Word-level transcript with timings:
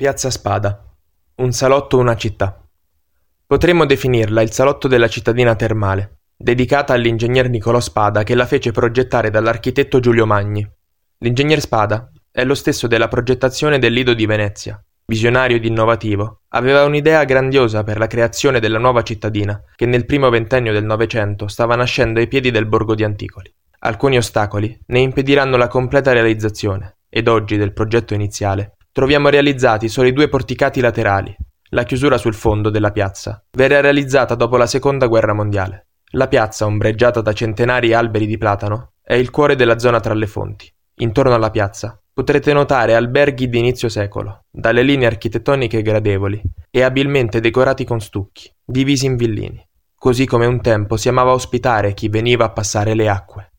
Piazza 0.00 0.30
Spada. 0.30 0.94
Un 1.38 1.50
salotto, 1.50 1.98
una 1.98 2.14
città. 2.14 2.64
Potremmo 3.44 3.84
definirla 3.84 4.42
il 4.42 4.52
salotto 4.52 4.86
della 4.86 5.08
cittadina 5.08 5.56
termale, 5.56 6.20
dedicata 6.36 6.92
all'ingegner 6.92 7.48
Niccolò 7.48 7.80
Spada 7.80 8.22
che 8.22 8.36
la 8.36 8.46
fece 8.46 8.70
progettare 8.70 9.30
dall'architetto 9.30 9.98
Giulio 9.98 10.24
Magni. 10.24 10.64
L'ingegner 11.18 11.58
Spada 11.58 12.12
è 12.30 12.44
lo 12.44 12.54
stesso 12.54 12.86
della 12.86 13.08
progettazione 13.08 13.80
del 13.80 13.92
Lido 13.92 14.14
di 14.14 14.24
Venezia. 14.24 14.80
Visionario 15.04 15.56
ed 15.56 15.64
innovativo, 15.64 16.42
aveva 16.50 16.84
un'idea 16.84 17.24
grandiosa 17.24 17.82
per 17.82 17.98
la 17.98 18.06
creazione 18.06 18.60
della 18.60 18.78
nuova 18.78 19.02
cittadina 19.02 19.60
che 19.74 19.86
nel 19.86 20.06
primo 20.06 20.30
ventennio 20.30 20.72
del 20.72 20.84
Novecento 20.84 21.48
stava 21.48 21.74
nascendo 21.74 22.20
ai 22.20 22.28
piedi 22.28 22.52
del 22.52 22.66
borgo 22.66 22.94
di 22.94 23.02
Anticoli. 23.02 23.52
Alcuni 23.80 24.16
ostacoli 24.16 24.78
ne 24.86 25.00
impediranno 25.00 25.56
la 25.56 25.66
completa 25.66 26.12
realizzazione, 26.12 26.98
ed 27.08 27.26
oggi 27.26 27.56
del 27.56 27.72
progetto 27.72 28.14
iniziale 28.14 28.74
troviamo 28.98 29.28
realizzati 29.28 29.88
solo 29.88 30.08
i 30.08 30.12
due 30.12 30.28
porticati 30.28 30.80
laterali. 30.80 31.32
La 31.68 31.84
chiusura 31.84 32.18
sul 32.18 32.34
fondo 32.34 32.68
della 32.68 32.90
piazza 32.90 33.40
verrà 33.52 33.80
realizzata 33.80 34.34
dopo 34.34 34.56
la 34.56 34.66
seconda 34.66 35.06
guerra 35.06 35.32
mondiale. 35.34 35.90
La 36.14 36.26
piazza, 36.26 36.66
ombreggiata 36.66 37.20
da 37.20 37.32
centenari 37.32 37.92
alberi 37.92 38.26
di 38.26 38.36
platano, 38.36 38.94
è 39.00 39.14
il 39.14 39.30
cuore 39.30 39.54
della 39.54 39.78
zona 39.78 40.00
tra 40.00 40.14
le 40.14 40.26
fonti. 40.26 40.68
Intorno 40.96 41.32
alla 41.32 41.50
piazza 41.50 41.96
potrete 42.12 42.52
notare 42.52 42.96
alberghi 42.96 43.48
di 43.48 43.60
inizio 43.60 43.88
secolo, 43.88 44.46
dalle 44.50 44.82
linee 44.82 45.06
architettoniche 45.06 45.80
gradevoli 45.80 46.42
e 46.68 46.82
abilmente 46.82 47.38
decorati 47.38 47.84
con 47.84 48.00
stucchi, 48.00 48.52
divisi 48.64 49.06
in 49.06 49.14
villini, 49.14 49.64
così 49.94 50.26
come 50.26 50.46
un 50.46 50.60
tempo 50.60 50.96
si 50.96 51.08
amava 51.08 51.30
ospitare 51.30 51.94
chi 51.94 52.08
veniva 52.08 52.46
a 52.46 52.50
passare 52.50 52.94
le 52.94 53.08
acque. 53.08 53.52